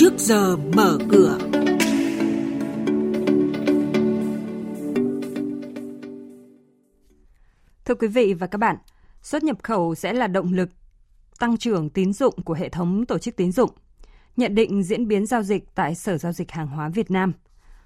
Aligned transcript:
trước 0.00 0.18
giờ 0.18 0.56
mở 0.56 0.98
cửa. 1.10 1.38
Thưa 7.84 7.94
quý 7.94 8.08
vị 8.08 8.34
và 8.34 8.46
các 8.46 8.58
bạn, 8.58 8.76
xuất 9.22 9.44
nhập 9.44 9.56
khẩu 9.62 9.94
sẽ 9.94 10.12
là 10.12 10.26
động 10.26 10.52
lực 10.52 10.70
tăng 11.38 11.56
trưởng 11.56 11.90
tín 11.90 12.12
dụng 12.12 12.34
của 12.44 12.54
hệ 12.54 12.68
thống 12.68 13.06
tổ 13.06 13.18
chức 13.18 13.36
tín 13.36 13.52
dụng. 13.52 13.70
Nhận 14.36 14.54
định 14.54 14.82
diễn 14.82 15.08
biến 15.08 15.26
giao 15.26 15.42
dịch 15.42 15.64
tại 15.74 15.94
Sở 15.94 16.18
Giao 16.18 16.32
dịch 16.32 16.50
Hàng 16.50 16.68
hóa 16.68 16.88
Việt 16.88 17.10
Nam. 17.10 17.32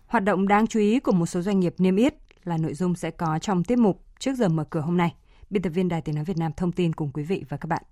Hoạt 0.07 0.25
động 0.25 0.49
đáng 0.49 0.67
chú 0.67 0.81
ý 0.81 1.01
của 1.01 1.13
một 1.13 1.27
số 1.27 1.43
doanh 1.43 1.61
nghiệp 1.61 1.75
niêm 1.79 1.97
yết 1.97 2.15
là 2.45 2.57
nội 2.59 2.75
dung 2.75 2.95
sẽ 2.95 3.11
có 3.11 3.39
trong 3.39 3.65
tiết 3.65 3.79
mục 3.79 4.05
trước 4.19 4.35
giờ 4.35 4.49
mở 4.49 4.65
cửa 4.71 4.81
hôm 4.81 4.97
nay. 4.97 5.15
Biên 5.51 5.63
tập 5.63 5.71
viên 5.71 5.89
Đài 5.89 6.03
Tiếng 6.03 6.15
Nói 6.15 6.25
Việt 6.25 6.39
Nam 6.39 6.53
thông 6.57 6.73
tin 6.73 6.93
cùng 6.93 7.11
quý 7.13 7.23
vị 7.23 7.45
và 7.49 7.57
các 7.57 7.67
bạn. 7.67 7.83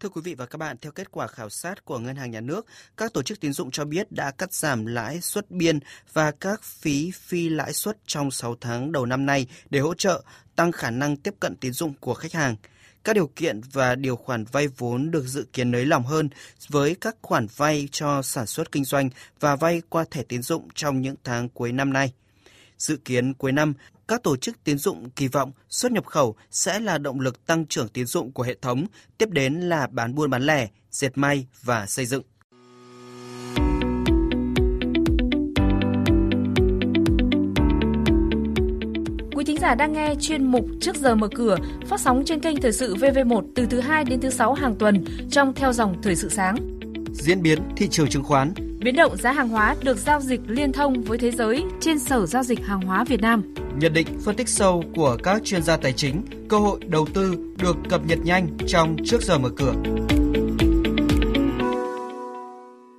Thưa 0.00 0.08
quý 0.08 0.20
vị 0.24 0.34
và 0.34 0.46
các 0.46 0.56
bạn, 0.56 0.76
theo 0.80 0.92
kết 0.92 1.10
quả 1.10 1.26
khảo 1.26 1.50
sát 1.50 1.84
của 1.84 1.98
Ngân 1.98 2.16
hàng 2.16 2.30
Nhà 2.30 2.40
nước, 2.40 2.66
các 2.96 3.12
tổ 3.12 3.22
chức 3.22 3.40
tín 3.40 3.52
dụng 3.52 3.70
cho 3.70 3.84
biết 3.84 4.12
đã 4.12 4.30
cắt 4.30 4.52
giảm 4.52 4.86
lãi 4.86 5.20
suất 5.20 5.50
biên 5.50 5.78
và 6.12 6.30
các 6.30 6.62
phí 6.62 7.10
phi 7.10 7.48
lãi 7.48 7.72
suất 7.72 7.98
trong 8.06 8.30
6 8.30 8.56
tháng 8.60 8.92
đầu 8.92 9.06
năm 9.06 9.26
nay 9.26 9.46
để 9.70 9.80
hỗ 9.80 9.94
trợ 9.94 10.22
tăng 10.56 10.72
khả 10.72 10.90
năng 10.90 11.16
tiếp 11.16 11.34
cận 11.40 11.56
tín 11.56 11.72
dụng 11.72 11.94
của 12.00 12.14
khách 12.14 12.32
hàng. 12.32 12.56
Các 13.04 13.12
điều 13.12 13.26
kiện 13.26 13.60
và 13.72 13.94
điều 13.94 14.16
khoản 14.16 14.44
vay 14.44 14.68
vốn 14.68 15.10
được 15.10 15.26
dự 15.26 15.46
kiến 15.52 15.70
nới 15.70 15.86
lỏng 15.86 16.04
hơn 16.04 16.28
với 16.68 16.96
các 17.00 17.16
khoản 17.22 17.46
vay 17.56 17.88
cho 17.92 18.22
sản 18.22 18.46
xuất 18.46 18.72
kinh 18.72 18.84
doanh 18.84 19.10
và 19.40 19.56
vay 19.56 19.82
qua 19.88 20.04
thẻ 20.10 20.22
tín 20.22 20.42
dụng 20.42 20.68
trong 20.74 21.00
những 21.00 21.16
tháng 21.24 21.48
cuối 21.48 21.72
năm 21.72 21.92
nay. 21.92 22.12
Dự 22.78 22.96
kiến 22.96 23.34
cuối 23.34 23.52
năm, 23.52 23.74
các 24.08 24.22
tổ 24.22 24.36
chức 24.36 24.64
tín 24.64 24.78
dụng 24.78 25.10
kỳ 25.10 25.28
vọng 25.28 25.52
xuất 25.68 25.92
nhập 25.92 26.06
khẩu 26.06 26.36
sẽ 26.50 26.80
là 26.80 26.98
động 26.98 27.20
lực 27.20 27.46
tăng 27.46 27.66
trưởng 27.66 27.88
tín 27.88 28.06
dụng 28.06 28.32
của 28.32 28.42
hệ 28.42 28.56
thống, 28.62 28.86
tiếp 29.18 29.30
đến 29.30 29.54
là 29.54 29.86
bán 29.86 30.14
buôn 30.14 30.30
bán 30.30 30.42
lẻ, 30.42 30.68
dệt 30.90 31.18
may 31.18 31.46
và 31.62 31.86
xây 31.86 32.06
dựng. 32.06 32.22
Quý 39.34 39.44
thính 39.44 39.58
giả 39.60 39.74
đang 39.74 39.92
nghe 39.92 40.14
chuyên 40.20 40.44
mục 40.44 40.64
Trước 40.80 40.96
giờ 40.96 41.14
mở 41.14 41.28
cửa 41.34 41.56
phát 41.86 42.00
sóng 42.00 42.22
trên 42.26 42.40
kênh 42.40 42.60
Thời 42.60 42.72
sự 42.72 42.94
VV1 42.94 43.42
từ 43.54 43.66
thứ 43.66 43.80
2 43.80 44.04
đến 44.04 44.20
thứ 44.20 44.30
6 44.30 44.54
hàng 44.54 44.76
tuần 44.78 45.04
trong 45.30 45.54
theo 45.54 45.72
dòng 45.72 46.02
Thời 46.02 46.16
sự 46.16 46.28
sáng. 46.28 46.56
Diễn 47.12 47.42
biến 47.42 47.58
thị 47.76 47.88
trường 47.88 48.08
chứng 48.08 48.24
khoán, 48.24 48.54
Biến 48.80 48.96
động 48.96 49.16
giá 49.16 49.32
hàng 49.32 49.48
hóa 49.48 49.76
được 49.82 49.98
giao 49.98 50.20
dịch 50.20 50.40
liên 50.46 50.72
thông 50.72 51.02
với 51.02 51.18
thế 51.18 51.30
giới 51.30 51.64
trên 51.80 51.98
Sở 51.98 52.26
Giao 52.26 52.42
dịch 52.42 52.64
Hàng 52.64 52.80
hóa 52.80 53.04
Việt 53.04 53.20
Nam. 53.20 53.54
nhận 53.80 53.92
định 53.92 54.06
phân 54.24 54.36
tích 54.36 54.48
sâu 54.48 54.84
của 54.94 55.16
các 55.22 55.44
chuyên 55.44 55.62
gia 55.62 55.76
tài 55.76 55.92
chính, 55.92 56.22
cơ 56.48 56.58
hội 56.58 56.80
đầu 56.86 57.06
tư 57.14 57.34
được 57.58 57.76
cập 57.90 58.06
nhật 58.06 58.18
nhanh 58.24 58.48
trong 58.66 58.96
Trước 59.04 59.22
giờ 59.22 59.38
mở 59.38 59.48
cửa. 59.56 59.74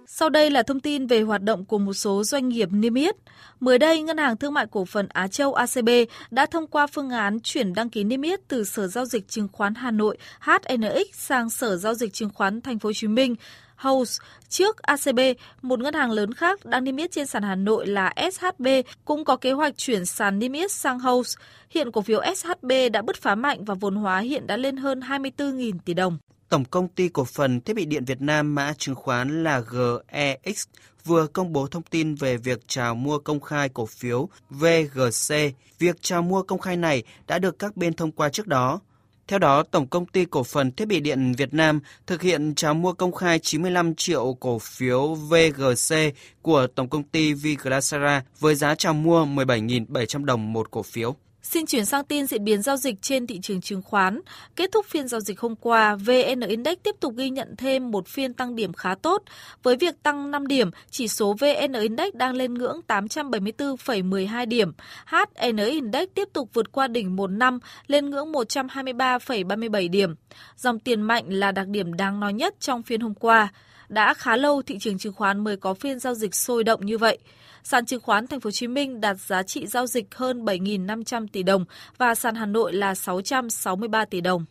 Sau 0.08 0.30
đây 0.30 0.50
là 0.50 0.64
thông 0.64 0.80
tin 0.80 1.08
về 1.08 1.22
hoạt 1.22 1.42
động 1.42 1.66
của 1.66 1.78
một 1.78 1.94
số 1.94 2.24
doanh 2.24 2.50
nghiệp 2.50 2.70
niêm 2.72 2.94
yết. 2.94 3.16
Mới 3.60 3.78
đây, 3.78 4.02
Ngân 4.02 4.18
hàng 4.18 4.38
Thương 4.38 4.54
mại 4.54 4.66
Cổ 4.72 4.86
phần 4.86 5.08
Á 5.10 5.28
Châu 5.28 5.54
ACB 5.54 5.90
đã 6.32 6.46
thông 6.46 6.68
qua 6.68 6.88
phương 6.88 7.10
án 7.10 7.40
chuyển 7.40 7.74
đăng 7.74 7.90
ký 7.90 8.04
niêm 8.04 8.22
yết 8.22 8.40
từ 8.48 8.64
Sở 8.64 8.88
Giao 8.88 9.06
dịch 9.06 9.28
Chứng 9.28 9.48
khoán 9.52 9.76
Hà 9.76 9.92
Nội 9.92 10.18
HNX 10.40 11.06
sang 11.14 11.50
Sở 11.50 11.78
Giao 11.78 11.94
dịch 11.94 12.14
Chứng 12.14 12.30
khoán 12.30 12.62
Thành 12.62 12.80
phố 12.80 12.90
Hồ 12.90 12.94
Chí 12.94 13.08
Minh 13.08 13.36
House. 13.80 14.24
Trước 14.50 14.78
ACB, 14.82 15.20
một 15.62 15.80
ngân 15.80 15.94
hàng 15.94 16.12
lớn 16.12 16.34
khác 16.34 16.66
đang 16.66 16.84
niêm 16.84 16.98
yết 16.98 17.12
trên 17.12 17.28
sàn 17.28 17.44
Hà 17.44 17.56
Nội 17.56 17.88
là 17.88 18.14
SHB 18.32 18.68
cũng 19.06 19.26
có 19.26 19.36
kế 19.36 19.52
hoạch 19.52 19.78
chuyển 19.78 20.06
sàn 20.06 20.40
niêm 20.40 20.54
yết 20.54 20.72
sang 20.72 21.00
House. 21.00 21.42
Hiện 21.70 21.92
cổ 21.92 22.02
phiếu 22.02 22.22
SHB 22.36 22.72
đã 22.94 23.02
bứt 23.02 23.22
phá 23.22 23.36
mạnh 23.36 23.66
và 23.66 23.74
vốn 23.74 23.96
hóa 23.96 24.20
hiện 24.20 24.48
đã 24.48 24.58
lên 24.58 24.78
hơn 24.78 25.00
24.000 25.00 25.80
tỷ 25.86 25.94
đồng. 25.94 26.18
Tổng 26.50 26.66
công 26.66 26.88
ty 26.88 27.10
cổ 27.10 27.24
phần 27.24 27.62
thiết 27.62 27.74
bị 27.74 27.86
điện 27.86 28.06
Việt 28.06 28.22
Nam 28.22 28.56
mã 28.56 28.74
chứng 28.78 28.96
khoán 28.96 29.44
là 29.44 29.62
GEX 29.72 30.66
vừa 31.06 31.28
công 31.28 31.54
bố 31.54 31.68
thông 31.68 31.84
tin 31.84 32.16
về 32.16 32.38
việc 32.38 32.60
chào 32.68 32.96
mua 32.96 33.20
công 33.20 33.40
khai 33.40 33.70
cổ 33.70 33.86
phiếu 33.86 34.30
VGC. 34.50 35.36
Việc 35.80 36.02
chào 36.02 36.22
mua 36.22 36.42
công 36.44 36.60
khai 36.60 36.78
này 36.78 37.04
đã 37.28 37.40
được 37.40 37.60
các 37.60 37.78
bên 37.78 37.94
thông 37.94 38.12
qua 38.12 38.30
trước 38.30 38.48
đó. 38.48 38.80
Theo 39.30 39.40
đó, 39.40 39.64
Tổng 39.64 39.88
công 39.88 40.06
ty 40.06 40.26
cổ 40.26 40.44
phần 40.44 40.72
thiết 40.72 40.86
bị 40.88 41.00
điện 41.00 41.34
Việt 41.38 41.54
Nam 41.54 41.80
thực 42.08 42.22
hiện 42.22 42.56
chào 42.56 42.74
mua 42.74 42.94
công 42.94 43.12
khai 43.12 43.40
95 43.40 43.96
triệu 43.96 44.38
cổ 44.40 44.60
phiếu 44.60 45.16
VGC 45.16 45.96
của 46.42 46.68
Tổng 46.68 46.90
công 46.90 47.04
ty 47.04 47.34
Vigrasara 47.34 48.24
với 48.40 48.56
giá 48.56 48.76
chào 48.76 48.94
mua 48.94 49.26
17.700 49.26 50.26
đồng 50.26 50.54
một 50.54 50.72
cổ 50.72 50.84
phiếu. 50.84 51.16
Xin 51.42 51.66
chuyển 51.66 51.86
sang 51.86 52.06
tin 52.06 52.28
diễn 52.28 52.44
biến 52.44 52.62
giao 52.62 52.78
dịch 52.78 52.96
trên 53.02 53.28
thị 53.28 53.40
trường 53.42 53.62
chứng 53.62 53.82
khoán. 53.82 54.22
Kết 54.56 54.72
thúc 54.72 54.86
phiên 54.86 55.08
giao 55.08 55.20
dịch 55.20 55.40
hôm 55.40 55.56
qua, 55.56 55.96
VN 55.96 56.40
Index 56.48 56.78
tiếp 56.84 56.96
tục 57.00 57.14
ghi 57.18 57.30
nhận 57.30 57.56
thêm 57.58 57.92
một 57.92 58.08
phiên 58.08 58.34
tăng 58.34 58.56
điểm 58.56 58.74
khá 58.74 58.96
tốt. 58.96 59.24
Với 59.64 59.76
việc 59.76 60.04
tăng 60.04 60.32
5 60.32 60.48
điểm, 60.48 60.72
chỉ 60.90 61.08
số 61.08 61.36
VN 61.40 61.74
Index 61.74 62.14
đang 62.14 62.36
lên 62.36 62.54
ngưỡng 62.54 62.82
874,12 62.88 64.48
điểm. 64.48 64.72
HN 65.06 65.58
Index 65.58 66.10
tiếp 66.14 66.30
tục 66.34 66.50
vượt 66.54 66.72
qua 66.72 66.88
đỉnh 66.88 67.16
1 67.16 67.28
năm 67.28 67.60
lên 67.88 68.10
ngưỡng 68.10 68.32
123,37 68.32 69.90
điểm. 69.90 70.16
Dòng 70.56 70.80
tiền 70.80 71.02
mạnh 71.02 71.26
là 71.28 71.52
đặc 71.52 71.68
điểm 71.68 71.94
đáng 71.94 72.20
nói 72.20 72.34
nhất 72.34 72.56
trong 72.60 72.84
phiên 72.84 73.02
hôm 73.02 73.14
qua. 73.14 73.52
Đã 73.90 74.14
khá 74.14 74.36
lâu 74.36 74.62
thị 74.62 74.78
trường 74.80 74.98
chứng 74.98 75.14
khoán 75.14 75.44
mới 75.44 75.58
có 75.58 75.74
phiên 75.74 76.00
giao 76.00 76.14
dịch 76.14 76.36
sôi 76.36 76.64
động 76.64 76.86
như 76.86 76.98
vậy. 76.98 77.18
Sàn 77.64 77.86
chứng 77.86 78.02
khoán 78.02 78.28
Thành 78.28 78.40
phố 78.40 78.48
Hồ 78.48 78.52
Chí 78.52 78.68
Minh 78.68 79.02
đạt 79.02 79.18
giá 79.20 79.44
trị 79.44 79.68
giao 79.68 79.88
dịch 79.88 80.16
hơn 80.16 80.46
7.500 80.46 81.28
tỷ 81.32 81.44
đồng 81.44 81.66
và 81.98 82.16
sàn 82.16 82.36
Hà 82.36 82.46
Nội 82.46 82.74
là 82.74 82.96
663 82.96 84.06
tỷ 84.06 84.22
đồng. 84.22 84.46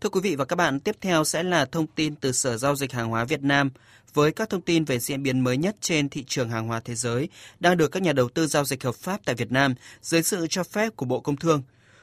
Thưa 0.00 0.08
quý 0.08 0.20
vị 0.20 0.36
và 0.36 0.44
các 0.44 0.56
bạn, 0.56 0.80
tiếp 0.80 0.96
theo 1.00 1.24
sẽ 1.24 1.42
là 1.42 1.64
thông 1.64 1.86
tin 1.86 2.14
từ 2.14 2.32
Sở 2.32 2.56
Giao 2.56 2.76
dịch 2.76 2.92
Hàng 2.92 3.08
hóa 3.08 3.24
Việt 3.24 3.42
Nam 3.42 3.70
với 4.14 4.32
các 4.32 4.50
thông 4.50 4.60
tin 4.60 4.84
về 4.84 4.98
diễn 4.98 5.22
biến 5.22 5.40
mới 5.40 5.56
nhất 5.56 5.76
trên 5.80 6.08
thị 6.08 6.24
trường 6.26 6.50
hàng 6.50 6.66
hóa 6.66 6.80
thế 6.84 6.94
giới 6.94 7.28
đang 7.60 7.76
được 7.76 7.88
các 7.88 8.02
nhà 8.02 8.12
đầu 8.12 8.28
tư 8.28 8.46
giao 8.46 8.64
dịch 8.64 8.84
hợp 8.84 8.94
pháp 8.94 9.20
tại 9.24 9.34
Việt 9.34 9.52
Nam 9.52 9.74
dưới 10.02 10.22
sự 10.22 10.46
cho 10.50 10.64
phép 10.64 10.96
của 10.96 11.06
Bộ 11.06 11.20
Công 11.20 11.36
Thương. 11.36 11.62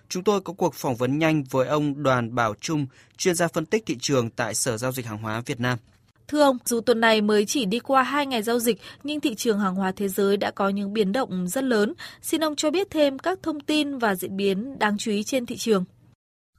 Chúng 0.10 0.24
tôi 0.24 0.42
có 0.42 0.54
cuộc 0.54 0.76
phỏng 0.76 0.96
vấn 0.96 1.20
nhanh 1.20 1.44
với 1.44 1.68
ông 1.68 2.04
Đoàn 2.04 2.36
Bảo 2.36 2.56
Trung, 2.62 2.86
chuyên 3.18 3.36
gia 3.36 3.48
phân 3.48 3.66
tích 3.66 3.84
thị 3.86 3.98
trường 4.02 4.30
tại 4.30 4.56
Sở 4.56 4.78
Giao 4.78 4.92
dịch 4.92 5.06
Hàng 5.06 5.18
hóa 5.18 5.42
Việt 5.46 5.60
Nam. 5.60 5.80
Thưa 6.28 6.42
ông, 6.42 6.58
dù 6.66 6.82
tuần 6.82 7.02
này 7.02 7.22
mới 7.22 7.46
chỉ 7.46 7.66
đi 7.66 7.80
qua 7.80 8.04
2 8.04 8.26
ngày 8.26 8.42
giao 8.42 8.60
dịch, 8.60 8.82
nhưng 9.04 9.20
thị 9.20 9.36
trường 9.36 9.60
hàng 9.60 9.76
hóa 9.76 9.92
thế 9.96 10.08
giới 10.08 10.38
đã 10.38 10.52
có 10.52 10.70
những 10.70 10.94
biến 10.94 11.12
động 11.12 11.48
rất 11.48 11.64
lớn. 11.64 11.94
Xin 12.22 12.44
ông 12.44 12.56
cho 12.56 12.72
biết 12.72 12.88
thêm 12.90 13.20
các 13.20 13.40
thông 13.44 13.60
tin 13.60 13.98
và 13.98 14.16
diễn 14.16 14.38
biến 14.38 14.80
đáng 14.80 14.98
chú 14.98 15.12
ý 15.12 15.24
trên 15.24 15.46
thị 15.46 15.56
trường. 15.58 15.84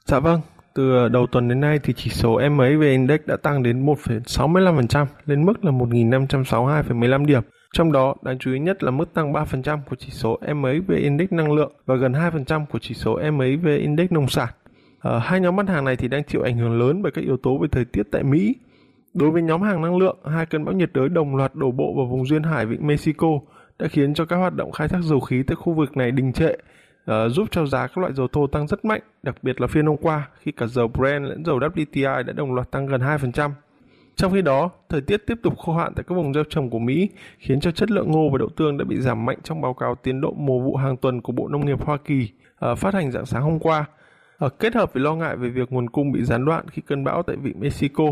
Dạ 0.07 0.19
vâng, 0.19 0.41
từ 0.75 1.09
đầu 1.09 1.27
tuần 1.33 1.49
đến 1.49 1.61
nay 1.61 1.79
thì 1.83 1.93
chỉ 1.97 2.11
số 2.11 2.41
MA 2.51 2.69
về 2.81 2.91
Index 2.91 3.21
đã 3.27 3.37
tăng 3.37 3.63
đến 3.63 3.87
1,65% 3.87 5.07
lên 5.27 5.47
mức 5.47 5.65
là 5.65 5.71
1.562,15 5.73 7.27
điểm. 7.27 7.43
Trong 7.75 7.93
đó, 7.93 8.15
đáng 8.23 8.39
chú 8.39 8.53
ý 8.53 8.59
nhất 8.59 8.83
là 8.83 8.91
mức 8.91 9.15
tăng 9.15 9.33
3% 9.33 9.79
của 9.91 9.97
chỉ 9.97 10.11
số 10.11 10.39
MA 10.57 10.73
về 10.89 10.97
Index 10.97 11.29
năng 11.31 11.53
lượng 11.53 11.73
và 11.87 11.95
gần 11.95 12.13
2% 12.13 12.67
của 12.67 12.79
chỉ 12.79 12.95
số 12.95 13.19
MA 13.33 13.47
về 13.63 13.77
Index 13.77 14.11
nông 14.11 14.29
sản. 14.29 14.49
À, 15.01 15.19
hai 15.19 15.41
nhóm 15.41 15.57
mặt 15.57 15.69
hàng 15.69 15.85
này 15.85 15.97
thì 15.97 16.09
đang 16.09 16.25
chịu 16.25 16.43
ảnh 16.43 16.59
hưởng 16.59 16.79
lớn 16.81 17.03
bởi 17.03 17.13
các 17.13 17.25
yếu 17.25 17.37
tố 17.43 17.59
về 17.59 17.69
thời 17.73 17.85
tiết 17.85 18.03
tại 18.13 18.23
Mỹ. 18.23 18.55
Đối 19.15 19.31
với 19.31 19.43
nhóm 19.43 19.63
hàng 19.63 19.83
năng 19.83 19.97
lượng, 19.97 20.19
hai 20.25 20.47
cơn 20.47 20.65
bão 20.65 20.75
nhiệt 20.75 20.93
đới 20.93 21.09
đồng 21.09 21.37
loạt 21.37 21.55
đổ 21.55 21.71
bộ 21.71 21.95
vào 21.97 22.07
vùng 22.07 22.27
duyên 22.27 22.43
hải 22.43 22.67
vịnh 22.67 22.87
Mexico 22.87 23.29
đã 23.79 23.89
khiến 23.89 24.15
cho 24.15 24.25
các 24.25 24.37
hoạt 24.37 24.55
động 24.55 24.73
khai 24.73 24.89
thác 24.89 25.03
dầu 25.03 25.21
khí 25.21 25.43
tại 25.47 25.57
khu 25.57 25.73
vực 25.73 25.97
này 25.97 26.11
đình 26.11 26.33
trệ, 26.33 26.53
uh, 26.53 27.15
giúp 27.31 27.49
cho 27.51 27.67
giá 27.67 27.87
các 27.87 27.99
loại 27.99 28.13
dầu 28.13 28.29
thô 28.29 28.47
tăng 28.47 28.67
rất 28.67 28.85
mạnh, 28.85 29.01
đặc 29.23 29.37
biệt 29.43 29.61
là 29.61 29.67
phiên 29.67 29.87
hôm 29.87 29.97
qua 29.97 30.29
khi 30.39 30.53
cả 30.53 30.67
dầu 30.67 30.89
Brent 30.89 31.25
lẫn 31.25 31.45
dầu 31.45 31.59
WTI 31.59 32.23
đã 32.23 32.33
đồng 32.33 32.55
loạt 32.55 32.71
tăng 32.71 32.87
gần 32.87 33.01
2%. 33.01 33.51
Trong 34.17 34.33
khi 34.33 34.43
đó, 34.43 34.71
thời 34.89 35.01
tiết 35.01 35.27
tiếp 35.27 35.39
tục 35.43 35.59
khô 35.59 35.73
hạn 35.75 35.93
tại 35.97 36.05
các 36.09 36.15
vùng 36.15 36.35
gieo 36.35 36.45
trồng 36.51 36.71
của 36.71 36.79
Mỹ 36.79 37.09
khiến 37.39 37.61
cho 37.61 37.71
chất 37.71 37.91
lượng 37.91 38.11
ngô 38.11 38.29
và 38.33 38.39
đậu 38.39 38.49
tương 38.49 38.79
đã 38.79 38.85
bị 38.85 39.01
giảm 39.01 39.27
mạnh 39.27 39.39
trong 39.43 39.61
báo 39.61 39.75
cáo 39.75 39.95
tiến 39.95 40.21
độ 40.21 40.33
mùa 40.37 40.61
vụ 40.61 40.77
hàng 40.77 40.97
tuần 40.97 41.23
của 41.23 41.33
Bộ 41.33 41.49
Nông 41.49 41.67
nghiệp 41.67 41.85
Hoa 41.85 41.97
Kỳ 42.05 42.29
uh, 42.71 42.79
phát 42.79 42.95
hành 42.95 43.11
dạng 43.11 43.27
sáng 43.27 43.43
hôm 43.43 43.59
qua. 43.59 43.85
Uh, 44.45 44.59
kết 44.59 44.75
hợp 44.75 44.93
với 44.93 45.03
lo 45.03 45.15
ngại 45.15 45.37
về 45.37 45.49
việc 45.49 45.73
nguồn 45.73 45.91
cung 45.91 46.13
bị 46.13 46.25
gián 46.25 46.45
đoạn 46.45 46.69
khi 46.69 46.83
cơn 46.83 47.05
bão 47.05 47.23
tại 47.23 47.37
vịnh 47.37 47.61
Mexico 47.61 48.05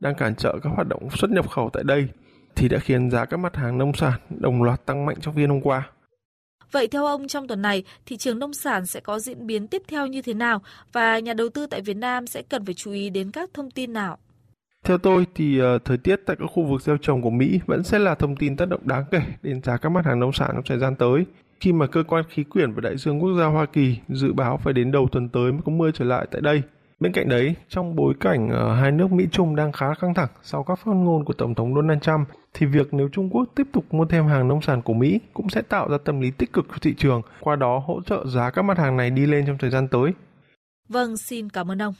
đang 0.00 0.14
cản 0.14 0.34
trở 0.34 0.54
các 0.62 0.70
hoạt 0.70 0.88
động 0.88 1.10
xuất 1.10 1.30
nhập 1.30 1.50
khẩu 1.50 1.70
tại 1.72 1.84
đây 1.84 2.08
thì 2.56 2.68
đã 2.68 2.78
khiến 2.78 3.10
giá 3.10 3.24
các 3.24 3.36
mặt 3.36 3.56
hàng 3.56 3.78
nông 3.78 3.92
sản 3.94 4.20
đồng 4.30 4.62
loạt 4.62 4.86
tăng 4.86 5.06
mạnh 5.06 5.16
trong 5.20 5.34
phiên 5.34 5.50
hôm 5.50 5.60
qua. 5.60 5.90
Vậy 6.72 6.88
theo 6.88 7.06
ông 7.06 7.28
trong 7.28 7.48
tuần 7.48 7.62
này, 7.62 7.84
thị 8.06 8.16
trường 8.16 8.38
nông 8.38 8.54
sản 8.54 8.86
sẽ 8.86 9.00
có 9.00 9.18
diễn 9.18 9.46
biến 9.46 9.66
tiếp 9.66 9.82
theo 9.88 10.06
như 10.06 10.22
thế 10.22 10.34
nào 10.34 10.62
và 10.92 11.18
nhà 11.18 11.34
đầu 11.34 11.48
tư 11.48 11.66
tại 11.66 11.80
Việt 11.80 11.96
Nam 11.96 12.26
sẽ 12.26 12.42
cần 12.42 12.64
phải 12.64 12.74
chú 12.74 12.90
ý 12.90 13.10
đến 13.10 13.30
các 13.30 13.50
thông 13.54 13.70
tin 13.70 13.92
nào? 13.92 14.18
Theo 14.84 14.98
tôi 14.98 15.26
thì 15.34 15.60
uh, 15.62 15.84
thời 15.84 15.98
tiết 15.98 16.20
tại 16.26 16.36
các 16.40 16.46
khu 16.46 16.64
vực 16.64 16.82
gieo 16.82 16.96
trồng 16.96 17.22
của 17.22 17.30
Mỹ 17.30 17.60
vẫn 17.66 17.82
sẽ 17.82 17.98
là 17.98 18.14
thông 18.14 18.36
tin 18.36 18.56
tác 18.56 18.68
động 18.68 18.80
đáng 18.84 19.04
kể 19.10 19.20
đến 19.42 19.62
giá 19.62 19.76
các 19.76 19.88
mặt 19.88 20.04
hàng 20.06 20.20
nông 20.20 20.32
sản 20.32 20.50
trong 20.52 20.64
thời 20.66 20.78
gian 20.78 20.96
tới. 20.96 21.24
Khi 21.60 21.72
mà 21.72 21.86
cơ 21.86 22.02
quan 22.02 22.24
khí 22.28 22.44
quyển 22.44 22.72
và 22.72 22.80
đại 22.80 22.96
dương 22.96 23.22
quốc 23.22 23.38
gia 23.38 23.46
Hoa 23.46 23.66
Kỳ 23.66 23.96
dự 24.08 24.32
báo 24.32 24.60
phải 24.64 24.72
đến 24.72 24.92
đầu 24.92 25.08
tuần 25.12 25.28
tới 25.28 25.52
mới 25.52 25.60
có 25.64 25.72
mưa 25.72 25.90
trở 25.90 26.04
lại 26.04 26.26
tại 26.30 26.40
đây. 26.40 26.62
Bên 27.00 27.12
cạnh 27.12 27.28
đấy, 27.28 27.54
trong 27.68 27.96
bối 27.96 28.14
cảnh 28.20 28.48
uh, 28.48 28.78
hai 28.80 28.92
nước 28.92 29.12
Mỹ 29.12 29.24
Trung 29.32 29.56
đang 29.56 29.72
khá 29.72 29.86
căng 30.00 30.14
thẳng 30.14 30.28
sau 30.42 30.62
các 30.62 30.78
phát 30.78 30.92
ngôn 30.92 31.24
của 31.24 31.32
Tổng 31.32 31.54
thống 31.54 31.74
Donald 31.74 32.02
Trump, 32.02 32.28
thì 32.54 32.66
việc 32.66 32.94
nếu 32.94 33.08
Trung 33.12 33.30
Quốc 33.30 33.44
tiếp 33.54 33.66
tục 33.72 33.84
mua 33.90 34.04
thêm 34.04 34.26
hàng 34.26 34.48
nông 34.48 34.62
sản 34.62 34.82
của 34.82 34.94
Mỹ 34.94 35.20
cũng 35.34 35.48
sẽ 35.48 35.62
tạo 35.62 35.88
ra 35.88 35.98
tâm 36.04 36.20
lý 36.20 36.30
tích 36.30 36.52
cực 36.52 36.66
cho 36.70 36.76
thị 36.82 36.94
trường, 36.98 37.22
qua 37.40 37.56
đó 37.56 37.82
hỗ 37.86 38.00
trợ 38.06 38.26
giá 38.26 38.50
các 38.50 38.62
mặt 38.62 38.78
hàng 38.78 38.96
này 38.96 39.10
đi 39.10 39.26
lên 39.26 39.46
trong 39.46 39.58
thời 39.58 39.70
gian 39.70 39.88
tới. 39.88 40.12
Vâng, 40.88 41.16
xin 41.16 41.48
cảm 41.48 41.70
ơn 41.70 41.82
ông. 41.82 41.94